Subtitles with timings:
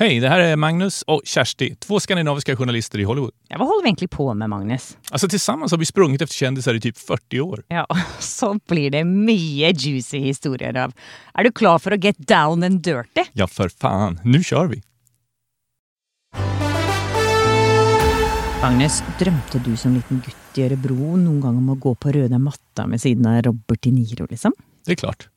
[0.00, 3.34] Hej, det här är Magnus och Kersti, två skandinaviska journalister i Hollywood.
[3.48, 4.96] Ja, hva holder vi egentlig på med, Magnus?
[5.10, 7.64] Alltså tillsammans har vi sprungit efter kändisar i typ 40 år.
[7.68, 7.86] Ja,
[8.18, 10.94] så blir det mye juicy historier av.
[11.34, 13.26] Er du klar for å get down and dirty?
[13.32, 14.20] Ja, för fan.
[14.24, 14.80] Nu kör vi!
[18.62, 22.40] Magnus, drømte du som liten gutt i Ørebro noen gang om å gå på røde
[22.40, 24.56] matta med siden av Robert De Niro, liksom?
[24.86, 25.28] Det är klart.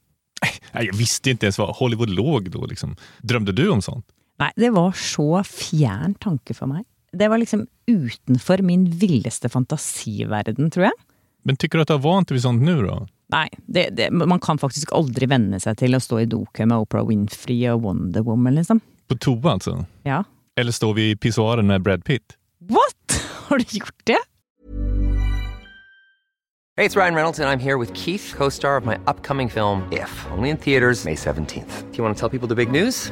[0.72, 2.66] Nej, jag visste inte ens var Hollywood låg då.
[2.66, 2.96] Liksom.
[3.22, 4.08] Drömde du om sånt?
[4.42, 6.86] Nei, det var så fjern tanke for meg.
[7.14, 10.98] Det var liksom utenfor min villeste fantasiverden, tror jeg.
[11.44, 12.98] Men tykker du at det er vant til sånt nå, da?
[13.34, 16.86] Nei, det, det, man kan faktisk aldri venne seg til å stå i dokø med
[16.86, 18.82] Oprah Winfrey og Wonder Woman, liksom.
[19.10, 19.84] På toa altså?
[20.08, 20.24] Ja.
[20.58, 22.38] Eller står vi i pissoaren med Brad Pitt?
[22.70, 23.20] What?
[23.50, 24.22] Har du gjort det?
[26.76, 29.88] Hey, it's Ryan Reynolds, and I'm here with Keith, co star of my upcoming film,
[29.92, 31.92] If, only in theaters, May 17th.
[31.92, 33.12] Do you want to tell people the big news?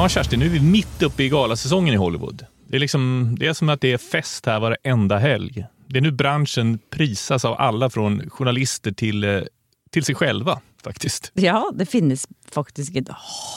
[0.00, 2.46] Ja, Kerstin, nu är vi mitt uppe i galasäsongen i Hollywood.
[2.68, 5.66] Det är, liksom, det är som att det är fest här varenda helg.
[5.86, 9.40] Det är nu branschen prisas av alla från journalister till, eh,
[9.90, 11.32] till sig själva faktiskt.
[11.34, 13.08] Ja, det finnes faktisk et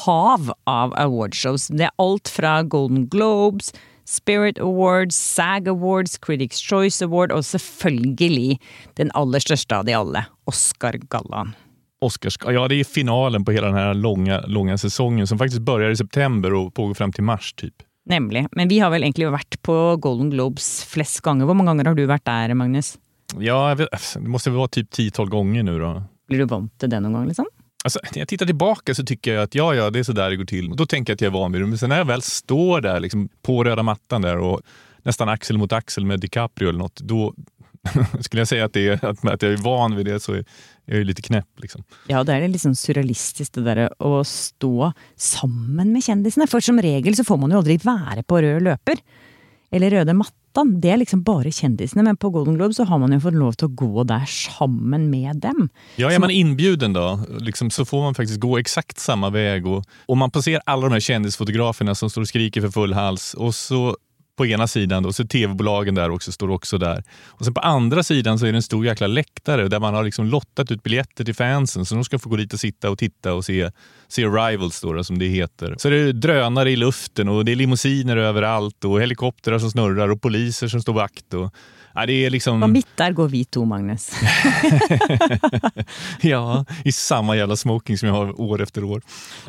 [0.05, 1.67] hav av awardshows.
[1.67, 3.73] Det er alt fra Golden Globes,
[4.05, 8.59] Spirit Awards, SAG Awards, Critics Choice Award og selvfølgelig
[8.93, 11.55] den aller største av de alle, Oscar-gallaen.
[12.03, 15.89] Oscars, ja, det är finalen på hela den här långa, långa säsongen som faktiskt börjar
[15.89, 17.73] i september och pågår fram till mars typ.
[18.05, 18.47] Nemlig.
[18.51, 21.45] Men vi har vel egentlig vært på Golden Globes flest ganger.
[21.47, 22.97] Hvor mange ganger har du vært der, Magnus?
[23.39, 26.03] Ja, jag vet, alltså, det måste vara typ 10-12 gånger nu då.
[26.27, 27.47] Blir du vant til det noen gang, liksom?
[27.83, 30.29] Alltså, när jag tittar tillbaka så tycker jag att ja, ja, det är så där
[30.29, 30.69] det går till.
[30.75, 31.67] Då tänker jag att jag är van vid det.
[31.67, 34.61] Men sen när jag väl står där liksom, på röda mattan där och
[35.03, 37.33] nästan axel mot axel med DiCaprio eller något, då
[38.23, 40.45] skulle jeg si at, det at, at, jeg er van vid det så jeg
[40.87, 41.47] er är litt knäpp.
[41.61, 41.83] Liksom.
[42.07, 46.47] Ja, det er litt sånn surrealistisk det derre å stå sammen med kjendisene.
[46.51, 48.99] For som regel så får man jo aldri være på rød løper.
[49.71, 50.75] Eller røde mattan.
[50.83, 52.03] Det er liksom bare kjendisene.
[52.03, 55.07] Men på Golden Globe så har man jo fått lov til å gå der sammen
[55.09, 55.69] med dem.
[55.95, 59.61] Ja, er man innbjuden da, liksom, så får man faktisk gå eksakt samme vei.
[59.63, 63.31] Og, og man passerer alle de her kjendisfotografene som står og skriker for full hals.
[63.39, 63.93] og så
[64.35, 67.03] på ena sidan då, så tv-bolagen där också står också där.
[67.27, 70.03] Och sen på andra sidan så är det en stor jäkla läktare där man har
[70.03, 72.97] liksom lottat ut biljetter till fansen så de ska få gå dit och sitta och
[72.97, 73.71] titta och se,
[74.07, 75.75] se Rivals då, då, som det heter.
[75.77, 80.09] Så det är drönare i luften och det är limousiner överallt och helikoptrar som snurrar
[80.09, 81.33] och poliser som står vakt.
[81.33, 81.53] Och,
[81.93, 82.59] ja, det är liksom...
[82.59, 84.11] Vad der går vi to, Magnus.
[86.21, 89.01] ja, i samma jävla smoking som jag har år efter år.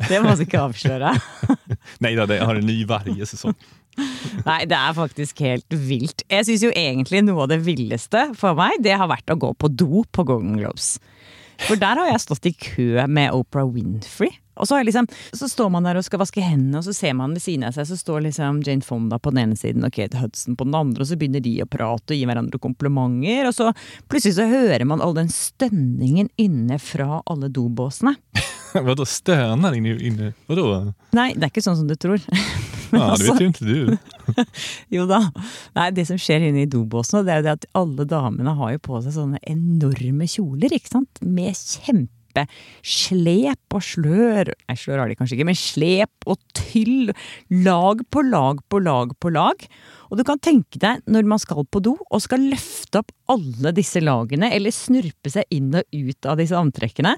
[0.09, 1.21] Det må jag avsløre.
[1.97, 3.53] Nej, då, jag har en ny varje säsong.
[4.49, 6.25] Nei, det er faktisk helt vilt.
[6.31, 9.53] Jeg syns jo egentlig noe av det villeste for meg, det har vært å gå
[9.57, 10.95] på do på Golden Globes.
[11.63, 14.33] For der har jeg stått i kø med Oprah Winfrey.
[14.55, 17.33] Og så, liksom, så står man der og skal vaske hendene, og så ser man
[17.35, 20.19] ved siden av seg, så står liksom Jane Fonda på den ene siden og Kate
[20.21, 23.57] Hudson på den andre, og så begynner de å prate og gi hverandre komplimenter, og
[23.57, 23.73] så
[24.11, 28.15] plutselig så hører man all den stønningen inne fra alle dobåsene.
[28.87, 30.79] Vadå, de inne, Hva da?
[31.15, 32.23] Nei, det er ikke sånn som du tror.
[32.95, 33.97] Ja, det ju inte du.
[34.95, 35.21] Jo da.
[35.77, 38.75] Nei, det som skjer inne i dobåsen, det er jo det at alle damene har
[38.75, 41.21] jo på seg sånne enorme kjoler, ikke sant?
[41.21, 42.05] Med kjempeslep
[43.77, 44.53] og slør.
[44.65, 47.13] Nei, slør har de kanskje ikke, men slep og tyll.
[47.65, 49.67] Lag på lag på lag på lag.
[50.09, 53.73] Og du kan tenke deg når man skal på do og skal løfte opp alle
[53.75, 57.15] disse lagene, eller snurpe seg inn og ut av disse antrekkene.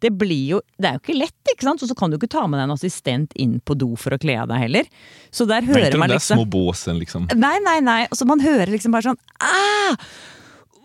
[0.00, 1.82] Det blir jo, det er jo ikke lett, ikke sant?
[1.82, 4.20] Og så kan du ikke ta med deg en assistent inn på do for å
[4.22, 4.88] kle av deg heller.
[5.34, 7.28] Så der hører man liksom inte de man där liksom små båsen liksom.
[7.34, 8.00] Nei, nei, nei.
[8.12, 9.96] Så man hører liksom bare sånn ah!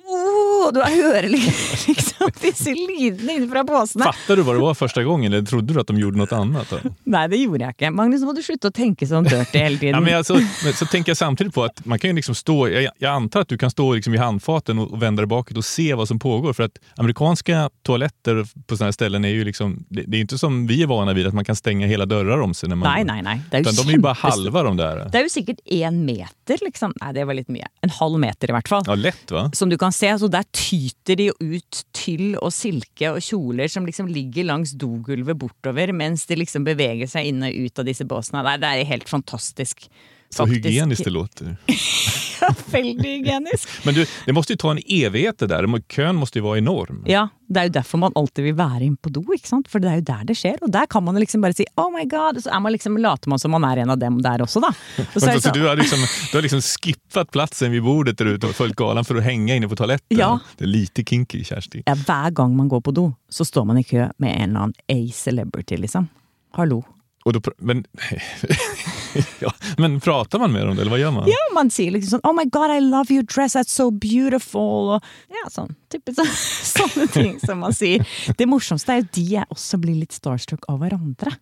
[0.07, 4.09] Oh, du hører liksom disse lydene inne fra båsene.
[4.09, 6.73] Fattar du hva det var første gang, eller trodde du at de gjorde noe annet?
[6.73, 6.81] Då?
[7.13, 7.93] Nei, det gjorde jeg ikke.
[7.93, 9.99] Magnus, må du slutte å tenke sånn dirty hele tiden.
[9.99, 12.57] Ja, men alltså, men så tenker jeg samtidig på at man kan jo liksom stå,
[12.73, 15.61] Jeg, jeg antar at du kan stå liksom i handfaten og vende deg bak og
[15.61, 16.53] och se hva som pågår.
[16.53, 20.39] for at amerikanske toaletter på sånne steder er jo ju liksom, det, det er ikke
[20.39, 22.69] som vi er vana vid at man kan stenge hele dører om seg.
[22.69, 23.37] När man, Nei, nei, nei.
[23.51, 25.03] Det er jo de er jo bare halve, de der.
[25.11, 26.95] Det er jo sikkert én meter, liksom.
[27.01, 27.67] Nei, det var litt mye.
[27.85, 28.85] En halv meter, i hvert fall.
[28.87, 29.45] Ja, lett, va?
[29.57, 33.87] Som du kan se, Altså der tyter de ut tyll og silke og kjoler som
[33.87, 38.07] liksom ligger langs dogulvet bortover, mens de liksom beveger seg inn og ut av disse
[38.07, 38.43] båsene.
[38.43, 39.87] Det er, det er helt fantastisk.
[40.33, 40.65] Så Faktisk.
[40.65, 41.55] hygieniskt det låter.
[42.43, 43.69] Ja, veldig hygienisk.
[43.87, 45.67] Men du, det måste ju ta en evighet det där.
[45.87, 47.03] Køen måste ju vara enorm.
[47.07, 49.67] Ja, det er jo derfor man alltid vil være inne på do, ikke sant?
[49.71, 50.57] For det er jo der det skjer.
[50.65, 53.29] Og der kan man liksom bare si 'oh my god', så er man liksom, later
[53.29, 54.71] man som man er en av dem der også, da.
[55.15, 55.99] Og så så du, har liksom,
[56.31, 59.55] du har liksom skippet platsen ved bordet der ute og fulgt galan for å henge
[59.55, 60.17] inne på toaletten.
[60.17, 60.39] Ja.
[60.57, 61.83] Det er lite kinky, Kjersti.
[61.87, 64.59] ja, hver gang man går på do, så står man i kø med en eller
[64.59, 66.07] annen A-celebrity, liksom.
[66.51, 66.83] Hallo.
[67.25, 67.85] Och då, men,
[69.39, 71.27] ja, men pratar man med dem eller vad gör man?
[71.29, 74.95] Ja, man sier liksom sånn 'Oh my God, I love your dress, that's so beautiful'.
[74.95, 75.75] Og, ja, sånn.
[75.91, 76.25] Type så,
[76.73, 78.05] sånne ting som man sier.
[78.37, 81.35] Det morsomste er jo de jeg også blir litt starstruck av hverandre.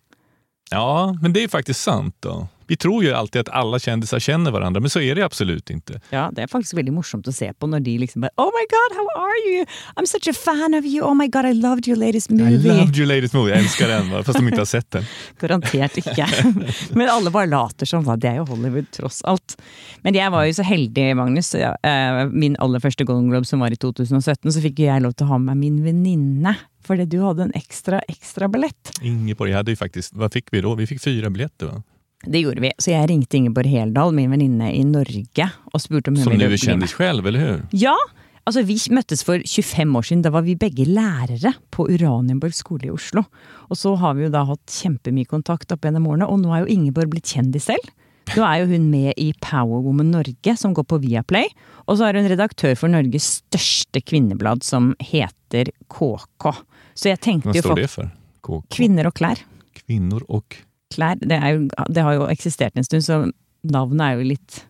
[0.72, 2.16] Ja, men det er faktisk sant.
[2.24, 2.46] Då.
[2.72, 6.00] Vi tror ju alltid att alla kändisar känner varandra, men så är det absolut inte.
[6.10, 8.64] Ja, Det er faktisk veldig morsomt å se på når de liksom bare 'Oh my
[8.74, 9.66] God, how are you?
[9.96, 11.04] I'm such a fan of you.
[11.04, 12.54] Oh my God, I loved your latest movie”.
[12.54, 13.50] I loved your latest movie.
[13.52, 15.04] Jag älskar den, fast de inte har sett den.
[15.40, 16.26] Garantert ikke.
[16.96, 18.04] Men alle bare later som.
[18.04, 18.16] da.
[18.16, 19.56] Det er jo Hollywood, tross alt.
[20.02, 21.54] Men jeg var jo så heldig, Magnus.
[21.54, 25.26] eh, Min aller første Golden Globe, som var i 2017, så fikk jeg lov til
[25.26, 26.56] å ha med min venninne.
[26.88, 28.96] Fordi du hadde en ekstra, ekstra billett.
[29.02, 30.74] Ingeborg, jeg hadde jo faktisk, hva fikk vi da?
[30.74, 31.82] Vi fikk fyra billetter, va?
[32.24, 32.70] Det gjorde vi.
[32.78, 36.48] Så jeg ringte Ingeborg Heldal, min venninne i Norge, og spurte om hun Som ville
[36.48, 36.58] med.
[36.58, 37.62] Som du er kjendis selv, eller hur?
[37.72, 37.96] Ja!
[38.42, 40.22] Altså, Vi møttes for 25 år siden.
[40.22, 43.22] Da var vi begge lærere på Uranienborg skole i Oslo.
[43.70, 46.64] Og så har vi jo da hatt kjempemye kontakt opp gjennom årene, og nå er
[46.64, 47.92] jo Ingeborg blitt kjendis selv.
[48.32, 51.48] Nå er jo hun med i Powerwoman Norge, som går på Viaplay.
[51.86, 56.52] Og så er hun redaktør for Norges største kvinneblad, som heter KK.
[56.94, 58.12] Så jeg tenkte jo Hva står det for?
[58.42, 58.60] KK?
[58.74, 59.42] Kvinner og klær.
[59.82, 60.66] Kvinner og Klær,
[60.98, 63.22] det, er jo, det har jo eksistert en stund, så
[63.62, 64.60] navnet er jo litt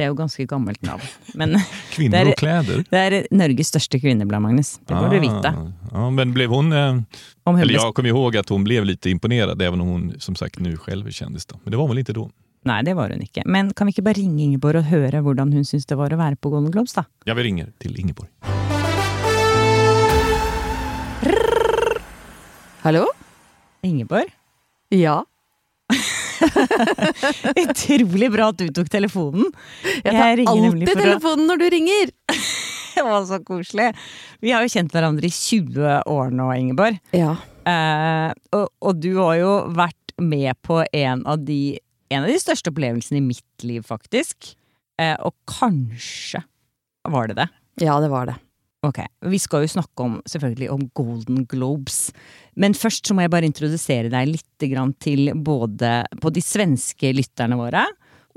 [0.00, 1.04] Det er jo ganske gammelt navn.
[1.36, 1.58] Men
[1.94, 4.78] Kvinner er, og och det er Norges største kvinneblad, Magnus.
[4.88, 5.48] Det bør du vite.
[5.52, 7.02] Ah, Ja, men ble hun Eh,
[7.46, 10.58] hun eller jeg kommer ihåg at hun ble lite imponert, selv om hun som sagt
[10.60, 11.44] nå selv er kjendis.
[11.46, 11.58] Då.
[11.64, 12.28] Men det var hun ikke da.
[12.64, 13.42] Nei, det var hun ikke.
[13.44, 16.16] Men kan vi ikke bare ringe Ingeborg og høre hvordan hun syns det var å
[16.20, 17.04] være på Golden Globes, da?
[17.26, 18.28] Ja, vi ringer til Ingeborg.
[22.80, 23.04] Hallo?
[23.84, 24.32] Ingeborg?
[24.88, 25.24] Ja.
[27.64, 29.48] Utrolig bra at du tok telefonen.
[30.04, 32.12] Jeg tar jeg alltid for å- telefonen når du ringer.
[33.00, 33.92] Det var så koselig.
[34.42, 36.98] Vi har jo kjent hverandre i 20 år nå, Ingeborg.
[37.16, 37.36] Ja.
[37.64, 41.78] Eh, og, og du har jo vært med på en av de,
[42.12, 44.50] en av de største opplevelsene i mitt liv, faktisk.
[45.00, 46.42] Eh, og kanskje
[47.08, 47.48] var det det.
[47.86, 48.36] Ja, det var det.
[48.80, 52.14] Ok, Vi skal jo snakke om, selvfølgelig om Golden Globes.
[52.56, 54.46] Men først så må jeg bare introdusere deg litt
[55.04, 55.90] til både
[56.20, 57.84] på de svenske lytterne våre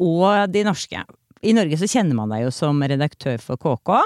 [0.04, 1.00] og de norske.
[1.44, 4.04] I Norge så kjenner man deg jo som redaktør for KK.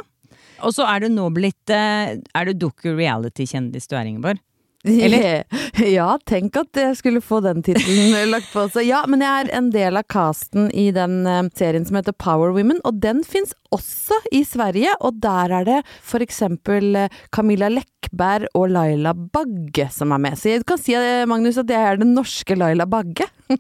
[0.66, 4.42] Og så er du nå blitt eh, Er du doku-reality-kjendis du er, Ingeborg?
[4.88, 5.44] Eller?
[5.98, 8.88] Ja, tenk at jeg skulle få den tittelen lagt på seg.
[8.90, 12.56] Ja, men jeg er en del av casten i den eh, serien som heter Power
[12.56, 14.96] Women, og den fins også i Sverige.
[15.06, 15.80] Og der er det
[16.24, 20.40] eksempel eh, Camilla Lekberg og Laila Bagge som er med.
[20.40, 23.30] Så jeg kan si, eh, Magnus, at jeg er den norske Laila Bagge.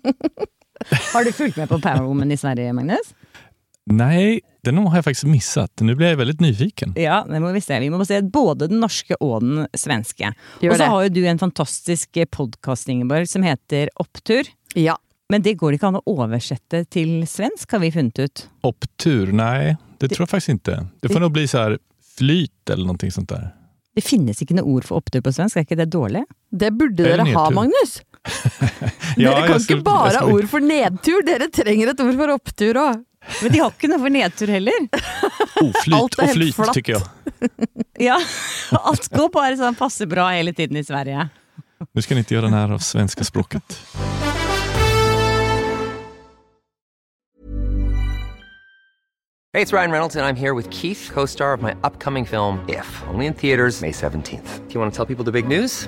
[1.13, 3.13] Har du fulgt med på Power Woman i Sverige, Magnus?
[3.89, 5.71] Nej, den har jag faktiskt missat.
[5.79, 6.93] Nu blir jag väldigt nyfiken.
[6.95, 7.79] Ja, det må vi se.
[7.79, 10.33] Vi må se både den norske og den svenske.
[10.61, 14.49] Og så har jo du en fantastisk podkast, Ingeborg, som heter Opptur.
[14.75, 14.97] Ja.
[15.29, 18.43] Men det går ikke an å oversette til svensk, har vi funnet ut.
[18.67, 19.31] Opptur?
[19.35, 20.81] Nei, det, tror jeg faktisk ikke.
[21.03, 21.79] Det får nå bli så här
[22.17, 23.49] flyt eller noe sånt der.
[23.97, 26.21] Det finnes ikke noe ord for opptur på svensk, er ikke det dårlig?
[26.51, 27.49] Det burde dere ha.
[27.55, 28.01] Magnus.
[29.17, 32.33] Ja, dere kan skal, ikke bare ha ord for nedtur, dere trenger et ord for
[32.35, 32.99] opptur òg.
[33.41, 34.87] Men de har ikke noe for nedtur heller.
[35.63, 36.73] Oflyt flyt og och flyt flatt.
[36.73, 37.03] tycker jeg.
[38.07, 38.19] Ja,
[38.77, 41.29] Alt går bare sånn passe bra hele tiden i Sverige.
[41.93, 43.77] Nu ska ni inte göra nära av svenska språket.
[49.53, 52.63] Hey, it's Ryan Reynolds, and I'm here with Keith, co star of my upcoming film,
[52.69, 54.67] If, only in theaters, May 17th.
[54.67, 55.87] Do you want to tell people the big news?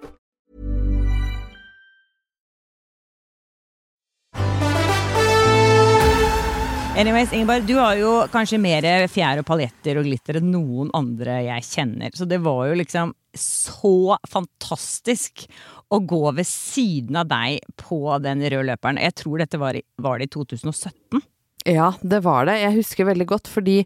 [7.01, 11.39] Anyways, Ingeborg, du har jo kanskje mer fjær og paljetter og glitter enn noen andre
[11.47, 12.13] jeg kjenner.
[12.13, 13.93] Så det var jo liksom så
[14.29, 15.47] fantastisk
[15.91, 18.99] å gå ved siden av deg på den røde løperen.
[19.01, 21.23] Jeg tror dette var, i- var det i 2017.
[21.71, 22.59] Ja, det var det.
[22.61, 23.79] Jeg husker veldig godt, fordi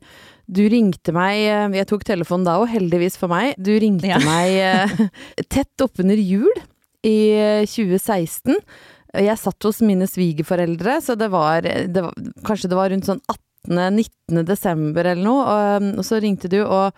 [0.47, 3.55] du ringte meg eh, Jeg tok telefonen da òg, heldigvis for meg.
[3.59, 4.19] Du ringte Ja.
[4.23, 5.07] meg eh,
[5.55, 6.51] tett oppunder jul
[7.05, 8.59] i eh, 2016.
[9.23, 12.15] Jeg satt hos mine svigerforeldre, så det var, det var
[12.47, 13.21] Kanskje det var rundt sånn
[13.69, 14.41] 18.-19.
[14.47, 16.91] desember eller noe, og, og så ringte du og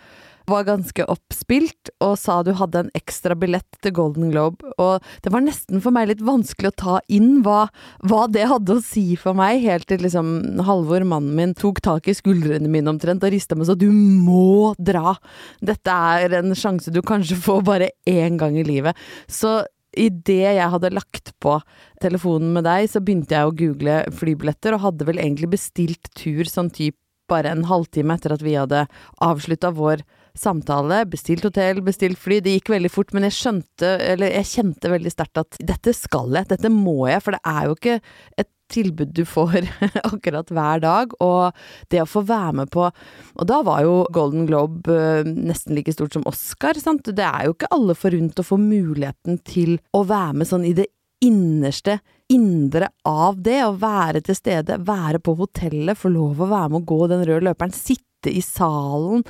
[0.48, 4.64] var ganske oppspilt og sa du hadde en ekstra billett til Golden Globe.
[4.80, 7.66] Og det var nesten for meg litt vanskelig å ta inn hva,
[8.08, 12.08] hva det hadde å si for meg, helt til liksom Halvor, mannen min, tok tak
[12.08, 15.18] i skuldrene mine omtrent og rista meg så du må dra!
[15.60, 18.96] Dette er en sjanse du kanskje får bare én gang i livet.
[19.28, 19.60] Så
[19.96, 21.58] idet jeg hadde lagt på
[22.04, 26.50] telefonen med deg, så begynte jeg å google flybilletter, og hadde vel egentlig bestilt tur
[26.50, 28.86] sånn type bare en halvtime etter at vi hadde
[29.24, 30.04] avslutta vår
[30.42, 31.04] samtale.
[31.10, 32.40] Bestilt hotell, bestilt fly.
[32.44, 36.38] Det gikk veldig fort, men jeg skjønte, eller jeg kjente veldig sterkt at dette skal
[36.38, 37.98] jeg, dette må jeg, for det er jo ikke
[38.38, 39.70] et tilbud du får
[40.12, 41.56] akkurat hver dag, og
[41.92, 45.94] det å få være med på Og da var jo Golden Globe eh, nesten like
[45.96, 47.08] stort som Oscar, sant.
[47.08, 50.76] Det er jo ikke alle forunt å få muligheten til å være med sånn i
[50.78, 50.90] det
[51.24, 56.74] innerste indre av det, å være til stede, være på hotellet, få lov å være
[56.74, 59.24] med å gå den røde løperen, sitte i salen.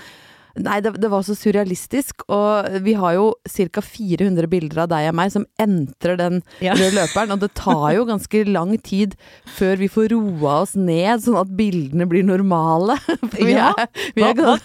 [0.64, 3.82] Nei, det, det var så surrealistisk, og vi har jo ca.
[3.84, 6.74] 400 bilder av deg og meg som entrer den Ja.
[6.78, 9.16] røde løperen, og det tar jo ganske lang tid
[9.58, 12.98] før vi får roa oss ned, sånn at bildene blir normale.
[13.32, 13.72] For vi, Ja.
[13.78, 14.58] er, vi, er, Hva-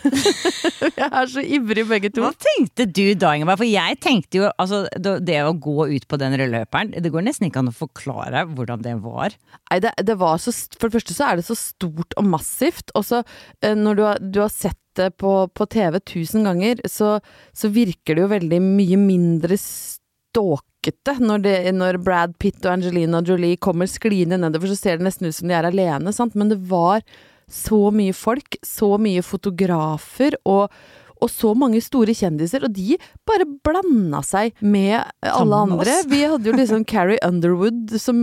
[0.97, 2.25] vi er så ivrige begge to.
[2.25, 3.61] Hva tenkte du da, Ingeborg?
[3.63, 7.13] For jeg tenkte jo altså, det det å gå ut på den røde løperen, det
[7.15, 9.35] går nesten ikke an å forklare hvordan det var.
[9.71, 12.91] Nei, det, det var så For det første så er det så stort og massivt,
[12.99, 13.23] og så
[13.63, 17.17] eh, når du har, du har sett det på, på TV tusen ganger, så,
[17.53, 23.23] så virker det jo veldig mye mindre ståkete når, det, når Brad Pitt og Angelina
[23.27, 26.53] Jolie kommer skliende nedover, så ser det nesten ut som de er alene, sant, men
[26.53, 27.05] det var
[27.53, 30.73] så mye folk, så mye fotografer og
[31.23, 32.99] og så mange store kjendiser, og de
[33.29, 35.97] bare blanda seg med alle andre.
[36.11, 38.23] Vi hadde jo liksom Carrie Underwood som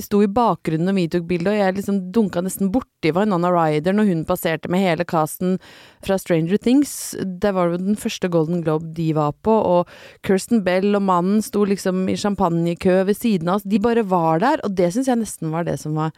[0.00, 3.96] sto i bakgrunnen når vi tok bilde, og jeg liksom dunka nesten borti Winona Ryder
[3.96, 5.58] når hun passerte med hele casten
[6.04, 7.14] fra Stranger Things.
[7.20, 9.90] Det var jo den første Golden Globe de var på, og
[10.26, 13.68] Kirsten Bell og mannen sto liksom i champagnekø ved siden av oss.
[13.68, 16.14] De bare var der, og det syns jeg nesten var det som var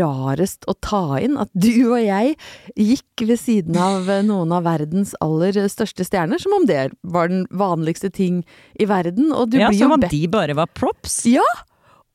[0.00, 1.36] rarest å ta inn.
[1.40, 2.36] At du og jeg
[2.76, 7.44] gikk ved siden av noen av verdens aller største stjerner, som om det var den
[7.50, 8.42] vanligste ting
[8.80, 9.32] i verden.
[9.32, 11.22] Og du ja, blir jo Som om de bare var props.
[11.30, 11.46] Ja!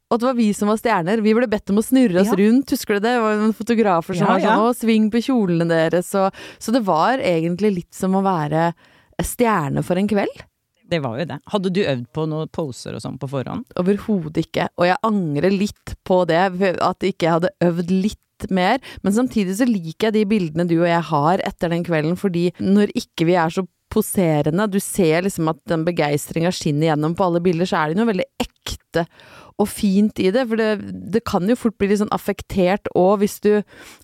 [0.08, 1.20] Og det var vi som var stjerner.
[1.20, 2.38] Vi ble bedt om å snurre oss Ja.
[2.40, 3.12] rundt, husker du det?
[3.18, 4.62] Det var noen fotografer som Ja, var sånn.
[4.64, 8.74] 'Å, sving på kjolene deres', og Så det var egentlig litt som å være
[9.22, 10.46] stjerne for en kveld.
[10.88, 11.40] Det var jo det.
[11.52, 13.66] Hadde du øvd på noen poser og sånn på forhånd?
[13.80, 14.70] Overhodet ikke.
[14.80, 18.80] Og jeg angrer litt på det, at ikke jeg hadde øvd litt mer.
[19.04, 22.52] Men samtidig så liker jeg de bildene du og jeg har etter den kvelden, fordi
[22.62, 27.28] når ikke vi er så poserende, du ser liksom at den begeistringa skinner gjennom på
[27.28, 29.08] alle bilder, så er det noe veldig ekte
[29.58, 30.44] og fint i det.
[30.50, 30.68] For det,
[31.14, 33.52] det kan jo fort bli litt sånn affektert òg hvis du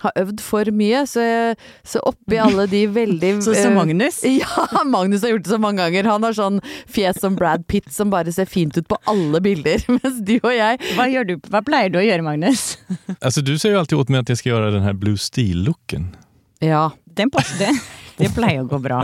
[0.04, 1.04] har øvd for mye.
[1.10, 1.26] Så,
[1.88, 4.22] så oppi alle de veldig Sånn som eh, Magnus?
[4.42, 6.10] ja, Magnus har gjort det så mange ganger.
[6.10, 6.60] Han har sånn
[6.90, 9.86] fjes som Brad Pitt som bare ser fint ut på alle bilder.
[10.00, 12.66] Mens du og jeg Hva, gjør du, hva pleier du å gjøre, Magnus?
[13.20, 16.12] altså, du sier jo alltid åt med at jeg skal gjøre den her Blue Steel-looken.
[16.64, 16.90] Ja.
[17.14, 17.74] Den passer, det,
[18.18, 19.04] det pleier å gå bra.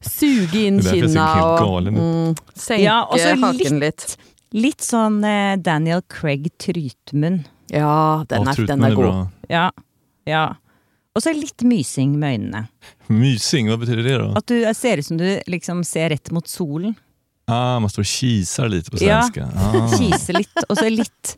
[0.00, 4.16] Suge inn jeg kinna og mm, senke Ja, haken litt.
[4.56, 7.42] litt, sånn eh, Daniel Craig Trytmunn.
[7.70, 9.28] Ja, den er, den er god.
[9.46, 9.66] Er Ja,
[10.26, 10.44] ja.
[11.14, 12.64] Og så litt mysing med øynene.
[13.10, 14.28] Mysing, Hva betyr det da?
[14.38, 16.94] At du ser ut som du liksom ser rett mot solen.
[17.50, 19.20] Ah, man står og kiser litt på Ja.
[19.26, 19.48] svenska.
[19.58, 19.90] Ah.
[19.98, 21.34] kiser litt, og så litt,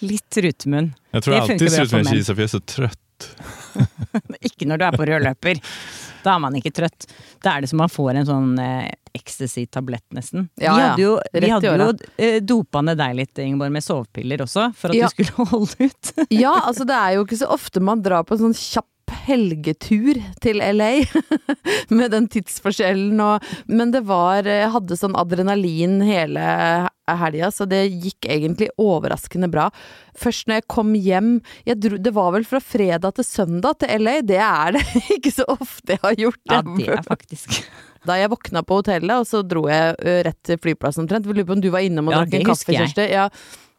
[0.00, 0.92] litt rutemunn.
[1.12, 3.28] Jeg tror Det alltid funkar ser ut som jeg kiser, for jeg er så trøtt.
[4.48, 5.60] Ikke når du er på rød løper.
[6.26, 7.06] Da er man ikke trøtt.
[7.44, 10.48] Da er det som man får en sånn eh, ecstasy-tablett, nesten.
[10.60, 13.84] Ja, vi hadde jo, Rett vi hadde jo eh, dopa ned deg litt, Ingeborg, med
[13.86, 15.08] sovepiller også, for at Ja.
[15.08, 16.12] du skulle holde ut.
[16.34, 18.90] Ja, altså det er jo ikke så ofte man drar på en sånn kjapp
[19.26, 20.90] helgetur til LA
[21.96, 26.44] med den tidsforskjellen og Men det var Jeg hadde sånn adrenalin hele
[27.06, 29.68] helga, så det gikk egentlig overraskende bra.
[30.18, 31.28] Først når jeg kom hjem
[31.68, 34.16] jeg dro, Det var vel fra fredag til søndag til LA.
[34.26, 34.84] Det er det
[35.18, 36.40] ikke så ofte jeg har gjort.
[36.50, 37.60] Ja, det er faktisk
[38.06, 39.94] Da jeg våkna på hotellet, og så dro jeg
[40.26, 41.26] rett til flyplassen omtrent.
[41.26, 43.30] Lurer på om du var innom og Ja, drakk en kaffe, Ja, husker jeg.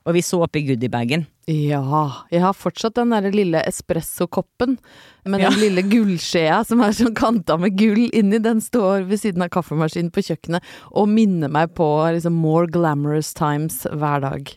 [0.08, 0.12] Ja.
[0.12, 1.26] Og vi så oppi goodiebagen.
[1.48, 4.78] Ja, jeg har fortsatt den der lille espressokoppen
[5.26, 5.50] med Ja.
[5.50, 8.40] den lille gullskjea som er sånn kanta med gull inni.
[8.40, 13.34] Den står ved siden av kaffemaskinen på kjøkkenet og minner meg på liksom more glamorous
[13.34, 14.56] times hver dag.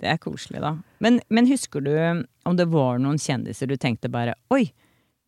[0.00, 0.76] Det er koselig, da.
[0.98, 4.72] Men, men husker du om det var noen kjendiser du tenkte bare Oi,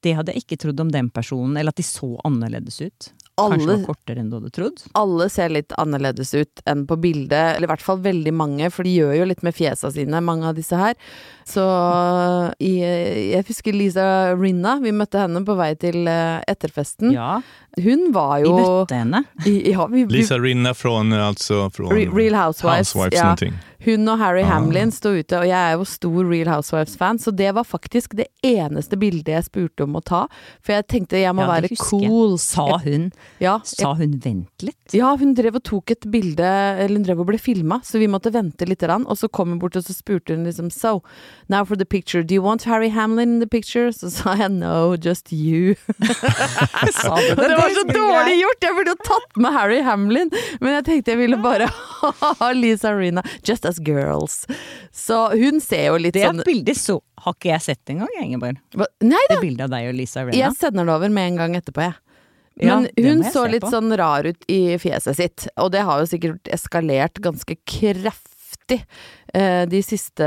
[0.02, 3.12] det hadde jeg ikke trodd om den personen, eller at de så annerledes ut?
[3.38, 4.82] Kanskje Alle- var kortere enn du hadde trodd?
[4.94, 8.84] Alle ser litt annerledes ut enn på bildet, eller i hvert fall veldig mange, for
[8.84, 10.94] de gjør jo litt med fjesa sine, mange av disse her.
[11.44, 11.62] Så
[12.60, 14.06] jeg husker Lisa
[14.38, 17.12] Rinna, vi møtte henne på vei til eh, etterfesten.
[17.14, 17.40] Ja,
[17.82, 19.24] Hun var vi jo møtte henne.
[19.48, 22.92] i- ja, vi, vi, Lisa Rinna från, altså, Real Housewives.
[22.92, 23.36] Housewives ja.
[23.84, 24.46] Hun og Harry Ah.
[24.46, 28.26] Hamlin sto ute, og jeg er jo stor Real Housewives-fan, så det var faktisk det
[28.44, 30.28] eneste bildet jeg spurte om å ta.
[30.62, 32.36] For jeg tenkte jeg må Ja, være cool.
[32.38, 34.76] Sa hun, Ja, sa hun vent litt?
[34.94, 36.44] ja, hun drev og tok et bilde,
[36.78, 38.78] eller hun drev og ble filma, så vi måtte vente litt.
[38.82, 39.04] grann.
[39.08, 41.02] og så kom hun bort og så spurte hun liksom So,
[41.48, 43.92] now for the picture, do you want Harry Hamlin in the picture?
[43.92, 45.74] Så sa jeg no, just you.
[45.98, 48.62] det, det var så dårlig gjort!
[48.62, 52.94] Jeg burde jo tatt med Harry Hamlin, men jeg tenkte jeg ville bare ha Lisa
[52.96, 53.24] Rina.
[53.44, 54.46] Just as girls.
[54.92, 58.58] Så hun ser jo litt Det sånn bildet så har ikke jeg sett engang, Ingeborg.
[58.76, 58.88] Hva?
[59.04, 59.36] Nei da!
[59.36, 61.86] Det bildet av deg og Lisa Arena Jeg sender det over med en gang etterpå,
[61.90, 61.98] jeg.
[62.60, 63.70] Ja, Men ja, hun så litt på.
[63.72, 68.82] sånn rar ut i fjeset sitt, og det har jo sikkert eskalert ganske kraftig
[69.32, 70.26] de siste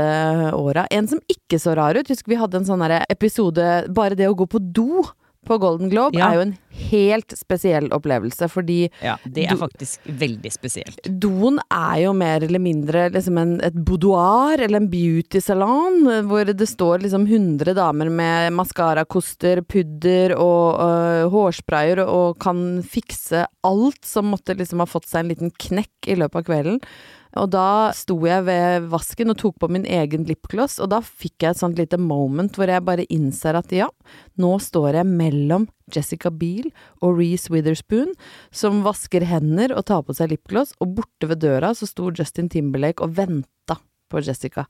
[0.56, 0.86] åra.
[0.90, 4.34] En som ikke så rar ut, husker vi hadde en sånn episode Bare det å
[4.34, 5.04] gå på do
[5.46, 6.30] på Golden Globe Ja.
[6.30, 6.58] er jo en
[6.90, 10.98] helt spesiell opplevelse, fordi Ja, det er faktisk veldig spesielt.
[11.06, 16.68] Doen er jo mer eller mindre liksom en, et boudoir eller en beauty-salon, hvor det
[16.68, 24.26] står liksom 100 damer med maskarakoster, pudder og øh, hårsprayer og kan fikse alt som
[24.34, 26.80] måtte liksom ha fått seg en liten knekk i løpet av kvelden.
[27.36, 31.44] Og da sto jeg ved vasken og tok på min egen lipgloss, og da fikk
[31.44, 33.88] jeg et sånt lite moment hvor jeg bare innser at ja,
[34.40, 36.70] nå står jeg mellom Jessica Biel
[37.04, 38.14] og Reece Witherspoon,
[38.50, 42.50] som vasker hender og tar på seg lipgloss, og borte ved døra så sto Justin
[42.52, 43.78] Timberlake og venta
[44.10, 44.66] på Jessica.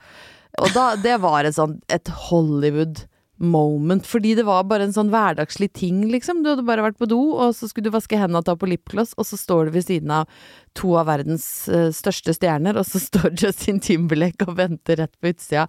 [0.62, 3.04] Og da, det var et sånt, et Hollywood
[3.36, 6.42] moment, fordi det var bare en sånn hverdagslig ting, liksom.
[6.42, 8.68] Du hadde bare vært på do, og så skulle du vaske hendene og ta på
[8.70, 10.30] lipgloss, og så står du ved siden av
[10.76, 15.32] to av verdens eh, største stjerner, og så står Justin Timberlake og venter rett på
[15.34, 15.66] utsida.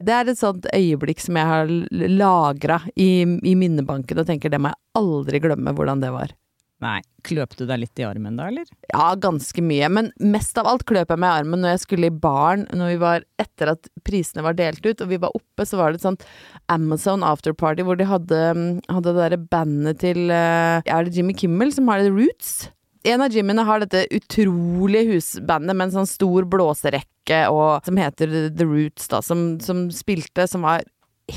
[0.00, 4.62] Det er et sånt øyeblikk som jeg har lagra i, i minnebanken, og tenker det
[4.62, 6.39] må jeg aldri glemme hvordan det var.
[6.80, 8.68] Nei, kløp du deg litt i armen da, eller?
[8.88, 12.08] Ja, ganske mye, men mest av alt kløp jeg meg i armen når jeg skulle
[12.08, 15.66] i baren, når vi var etter at prisene var delt ut, og vi var oppe,
[15.68, 16.24] så var det et sånt
[16.72, 18.40] Amazon afterparty hvor de hadde,
[18.88, 22.70] hadde det derre bandet til eh, Er det Jimmy Kimmel som har det Roots?
[23.08, 28.32] En av Jimmyene har dette utrolige husbandet med en sånn stor blåserekke og, som heter
[28.56, 30.84] The Roots, da, som, som spilte, som var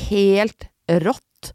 [0.07, 0.67] helt
[1.03, 1.53] rått.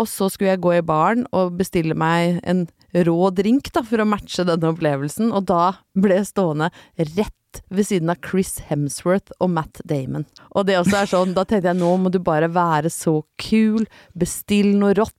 [0.00, 4.02] Og så skulle jeg gå i baren og bestille meg en rå drink da, for
[4.02, 6.70] å matche denne opplevelsen, og da ble jeg stående
[7.16, 10.24] rett ved siden av Chris Hemsworth og Matt Damon.
[10.56, 13.84] Og det også er sånn, da tenkte jeg nå må du bare være så kul,
[14.16, 15.16] bestill noe rått,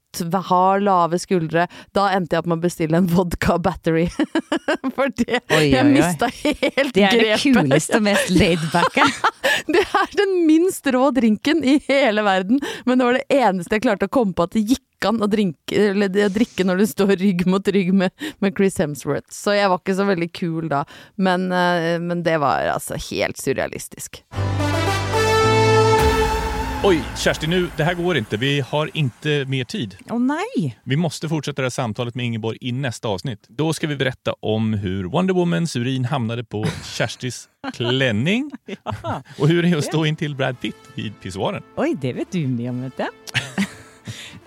[0.50, 1.66] ha lave skuldre.
[1.94, 4.06] Da endte jeg opp med å bestille en vodka battery.
[4.96, 9.08] For det, Oi, oi, jeg mista helt Det er det kuleste og mest laidbacka.
[9.74, 13.84] Det er den minst rå drinken i hele verden, men det var det eneste jeg
[13.86, 16.88] klarte å komme på at det gikk an å, drinke, eller å drikke når du
[16.90, 18.14] står rygg mot rygg med,
[18.44, 19.32] med Chris Hemsworth.
[19.34, 20.84] Så jeg var ikke så veldig kul da,
[21.16, 24.24] men, eh, men det var altså helt surrealistisk.
[26.86, 28.38] Oj, Kerstin, nu, det här går inte.
[28.38, 29.96] Vi har inte mer tid.
[30.10, 30.76] Å nei!
[30.84, 33.46] Vi måste fortsätta det här samtalet med Ingeborg i nästa avsnitt.
[33.48, 36.66] Då ska vi berätta om hur Wonder Womans urin hamnade på
[36.98, 38.52] Kerstis klänning
[39.40, 41.64] och hur det är att stå in till Brad Pitt vid pissoaren.
[41.76, 43.43] Oi, det vet du mye om, vet jeg.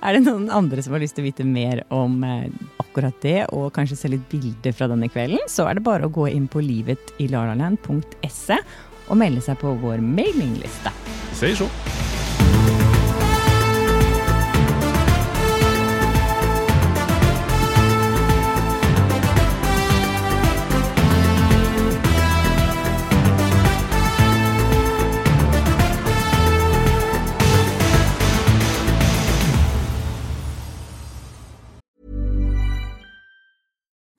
[0.05, 2.49] Er det noen andre som har lyst til å vite mer om eh,
[2.83, 6.13] akkurat det, og kanskje se litt bilder fra denne kvelden, så er det bare å
[6.13, 8.61] gå inn på livetilarlaland.se
[9.07, 10.93] og melde seg på vår mailingliste.
[11.47, 11.71] i så.